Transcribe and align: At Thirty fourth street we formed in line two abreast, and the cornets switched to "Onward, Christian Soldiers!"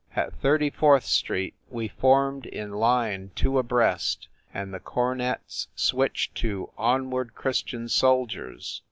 At 0.15 0.33
Thirty 0.33 0.71
fourth 0.71 1.03
street 1.05 1.53
we 1.69 1.87
formed 1.87 2.47
in 2.47 2.71
line 2.71 3.29
two 3.35 3.59
abreast, 3.59 4.29
and 4.51 4.73
the 4.73 4.79
cornets 4.79 5.67
switched 5.75 6.33
to 6.37 6.71
"Onward, 6.75 7.35
Christian 7.35 7.87
Soldiers!" 7.87 8.79